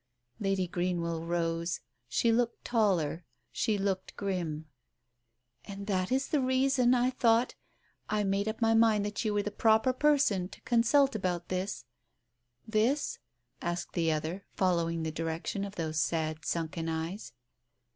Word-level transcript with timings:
Lady 0.39 0.67
Greenwell 0.67 1.27
rose. 1.27 1.79
She 2.09 2.31
looked 2.31 2.65
taller. 2.65 3.23
She 3.51 3.77
looked 3.77 4.15
grim. 4.15 4.65
"And 5.63 5.85
that 5.85 6.11
is 6.11 6.29
the 6.29 6.41
reason 6.41 6.95
I 6.95 7.11
thought— 7.11 7.53
I 8.19 8.23
made 8.23 8.47
up 8.47 8.61
my 8.63 8.73
mind 8.73 9.05
that 9.05 9.23
you 9.23 9.31
were 9.31 9.43
the 9.43 9.51
proper 9.51 9.93
person 9.93 10.49
to 10.49 10.61
consult 10.61 11.13
about 11.13 11.49
this...." 11.49 11.85
"This?" 12.67 13.19
asked 13.61 13.93
the 13.93 14.11
other, 14.11 14.43
following 14.55 15.03
the 15.03 15.11
direction 15.11 15.63
of 15.63 15.75
those 15.75 15.99
sad 15.99 16.45
sunken 16.45 16.89
eyes. 16.89 17.33